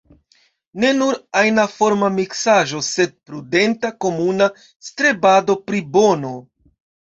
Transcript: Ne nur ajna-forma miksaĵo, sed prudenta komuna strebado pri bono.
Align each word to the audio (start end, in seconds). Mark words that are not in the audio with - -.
Ne 0.83 0.89
nur 1.01 1.19
ajna-forma 1.41 2.09
miksaĵo, 2.15 2.81
sed 2.89 3.15
prudenta 3.29 3.95
komuna 4.09 4.51
strebado 4.91 5.61
pri 5.69 5.87
bono. 5.97 6.37